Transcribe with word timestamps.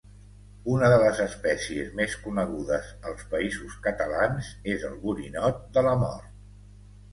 Una 0.75 0.87
de 0.91 0.95
les 1.03 1.19
espècies 1.25 1.91
més 1.99 2.15
conegudes 2.23 2.89
als 3.11 3.23
Països 3.35 3.77
Catalans 3.85 4.51
és 4.75 4.89
el 4.91 4.99
borinot 5.07 5.63
de 5.79 5.89
la 5.93 5.97
mort. 6.09 6.35